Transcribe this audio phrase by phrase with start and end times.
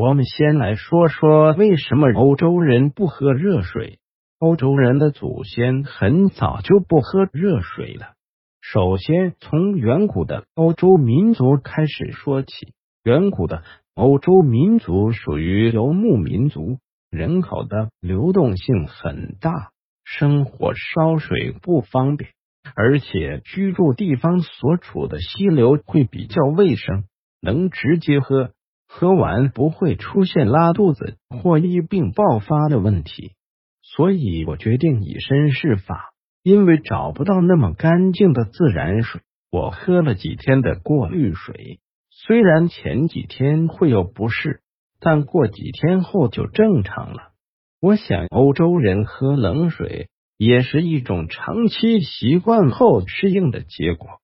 [0.00, 3.98] 我们先来说说为什么欧洲人不喝热水。
[4.38, 8.14] 欧洲人的祖先很早就不喝热水了。
[8.62, 12.72] 首先，从远古的欧洲民族开始说起。
[13.04, 13.62] 远古的
[13.94, 16.78] 欧洲民族属于游牧民族，
[17.10, 19.68] 人口的流动性很大，
[20.02, 22.30] 生活烧水不方便，
[22.74, 27.04] 而且居住地方所处的溪流会比较卫生，
[27.42, 28.52] 能直接喝，
[28.92, 33.34] 喝完不会出现拉肚子或疫病爆发的问题。
[33.82, 36.10] 所以我决定以身试法，
[36.42, 39.20] 因为找不到那么干净的自然水，
[39.52, 41.78] 我喝了几天的过滤水。
[42.10, 44.60] 虽然前几天会有不适，
[44.98, 47.30] 但过几天后就正常了。
[47.80, 54.19] 我想欧洲人喝冷水也是一种长期习惯后适应的结果。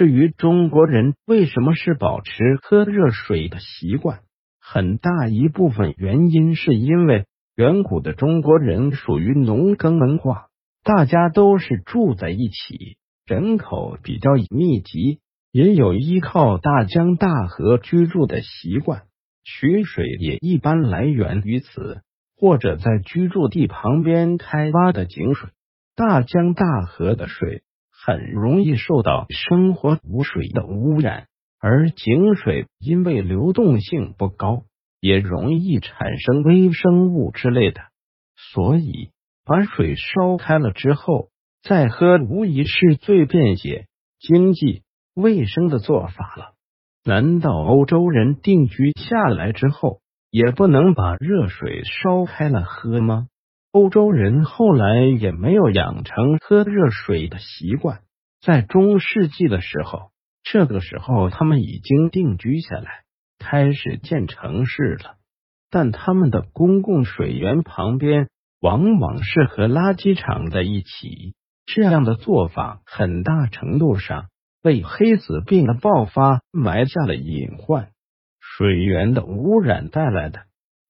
[0.00, 2.32] 至于中国人为什么是保持
[2.62, 4.20] 喝热水的习惯，
[4.58, 10.46] 很大一部分原因是因为远古的中国人属于农耕文化，
[10.82, 15.20] 大家都是住在一起，人口比较密集。
[15.52, 19.02] 也有依靠大江大河居住的习惯，
[19.44, 22.00] 取水也一般来源于此，
[22.38, 25.50] 或者在居住地旁边开挖的井水。
[25.94, 27.64] 大江大河的水
[28.04, 31.26] 很容易受到生活污水的污染，
[31.58, 34.62] 而井水因为流动性不高，
[35.00, 37.80] 也容易产生微生物之类的，
[38.36, 39.10] 所以
[39.44, 41.28] 把水烧开了之后
[41.62, 43.86] 再喝，无疑是最便捷、
[44.18, 44.82] 经济。
[45.12, 46.54] 卫生的做法了？
[47.04, 53.26] 难道欧洲人定居下来之后也不能把热水烧开了喝吗？
[53.72, 58.00] 欧洲人后来也没有养成喝热水的习惯。
[58.40, 60.10] 在中世纪的时候，
[60.42, 63.04] 这个时候他们已经定居下来，
[63.38, 65.16] 开始建城市了。
[65.70, 68.28] 但他们的公共水源旁边
[68.60, 74.26] 往往是和垃圾场在一起，这样的做法很大程度上。
[74.62, 77.92] 为黑死病的爆发埋下了隐患。
[78.40, 80.40] 水源的污染带来的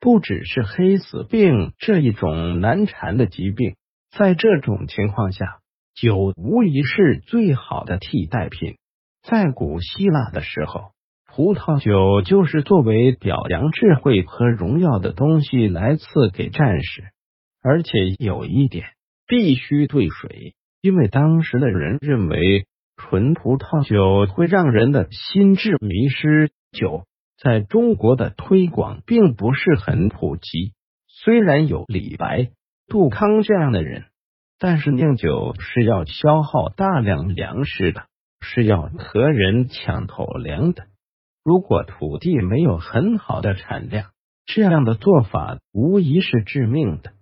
[0.00, 3.76] 不只是黑死病这一种难缠的疾病，
[4.10, 5.58] 在这种情况下，
[5.94, 8.76] 酒无疑是最好的替代品。
[9.22, 10.92] 在古希腊的时候，
[11.26, 17.04] 葡萄酒就是作为表扬智慧和荣耀的东西来赐给战士。
[17.62, 18.86] 而且有一点
[19.26, 22.66] 必须兑水，因为当时的人认为。
[22.98, 26.50] 纯葡萄酒会让人的心智迷失。
[26.72, 27.04] 酒
[27.38, 30.72] 在中国的推广并不是很普及，
[31.06, 32.50] 虽然有李白、
[32.86, 34.04] 杜康这样的人，
[34.58, 38.06] 但是酿酒是要消耗大量粮食的，
[38.40, 40.86] 是要和人抢口粮的。
[41.44, 44.10] 如果土地没有很好的产量，
[44.46, 47.12] 这样的做法无疑是致命的。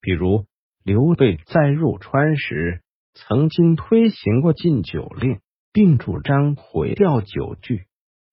[0.00, 0.44] 比如
[0.84, 2.82] 刘备在入川时。
[3.18, 5.40] 曾经推行过禁酒令，
[5.72, 7.86] 并主张毁掉酒具。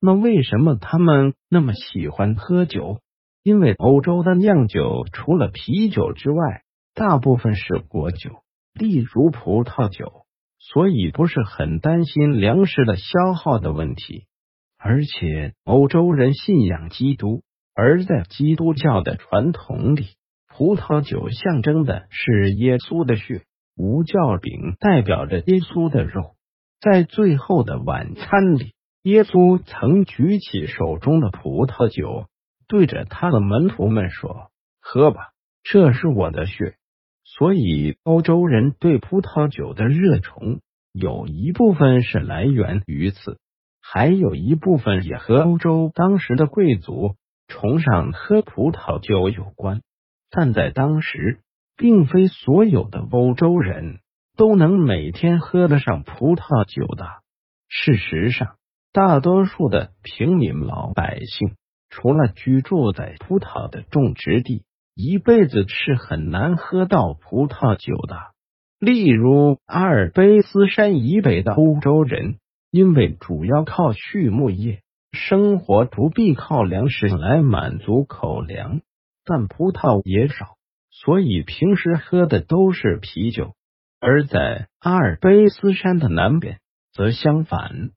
[0.05, 2.99] 那为什么他们那么喜欢喝酒？
[3.41, 8.31] 因为欧洲的酿酒除了啤酒之外，大部分是果酒，
[8.73, 10.25] 例如葡萄酒，
[10.59, 14.25] 所以不是很担心粮食的消耗的问题。
[14.77, 17.41] 而且欧洲人信仰基督，
[17.73, 20.07] 而在基督教的传统里，
[20.53, 23.43] 葡萄酒象征的是耶稣的血。
[23.77, 26.35] 无酵饼代表着耶稣的肉，
[26.81, 32.27] 在最后的晚餐里，耶稣曾举起手中的葡萄酒，
[32.69, 34.49] 对着他的门徒们说
[34.79, 35.31] ：“喝吧，
[35.61, 36.75] 这是我的血。”
[37.25, 40.61] 所以，欧洲人对葡萄酒的热崇，
[40.93, 43.39] 有一部分是来源于此，
[43.81, 47.15] 还有一部分也和欧洲当时的贵族
[47.47, 49.81] 崇尚喝葡萄酒有关。
[50.29, 51.41] 但在当时，
[51.75, 53.99] 并非所有的欧洲人
[54.37, 57.05] 都能每天喝得上葡萄酒的。
[57.67, 58.55] 事实上，
[58.93, 61.55] 大多数的平民老百姓，
[61.89, 68.19] 除了居住在葡萄的种植地，一辈子是很难喝到葡萄酒的。
[68.77, 72.35] 例如，阿尔卑斯山以北的欧洲人，
[72.69, 78.81] 因为主要靠畜牧业生活，不必靠粮食来满足口粮，
[79.25, 80.55] 但葡萄也少。
[80.91, 83.55] 所以平时喝的都是啤酒，
[83.99, 86.59] 而在阿尔卑斯山的南边
[86.91, 87.89] 则相反。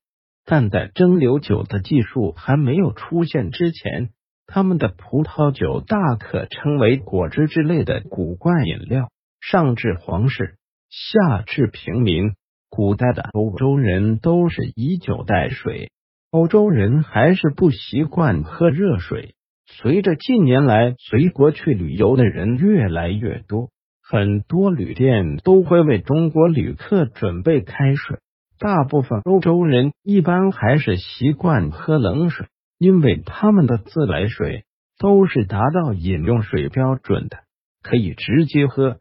[0.46, 4.10] 但在蒸馏酒的技术还没有出现之前，
[4.46, 9.10] 他们的葡萄酒大可称为果汁之类的古怪饮料。
[9.40, 10.56] 上至皇室，
[10.88, 12.34] 下至平民，
[12.70, 15.90] 古代的欧洲人都是以酒代水。
[16.30, 19.34] 欧洲人还是不习惯喝热水。
[19.66, 23.70] 随着近年来随国去旅游的人越来越多，
[24.00, 28.18] 很多旅店都会为中国旅客准备开水。
[28.58, 32.46] 大部分欧洲人一般还是习惯喝冷水，
[32.78, 34.64] 因为他们的自来水
[34.98, 37.38] 都是达到饮用水标准的，
[37.82, 38.98] 可以直接喝。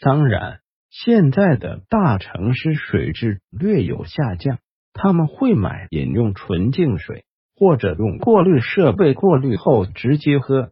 [0.00, 0.60] 当然，
[0.90, 4.58] 现在的大城市水质略有下降，
[4.92, 7.24] 他们会买饮用纯净水，
[7.56, 10.70] 或者用过滤设备过滤后直接喝。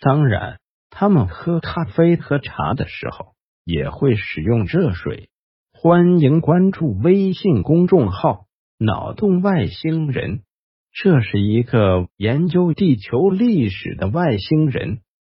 [0.00, 3.34] 当然，他们喝咖啡喝茶的时候
[3.64, 5.28] 也会使用热水。
[5.78, 8.46] 欢迎关注微信公众号
[8.80, 10.40] “脑洞外星人”，
[10.90, 15.00] 这是一个研究地球历史的外星人。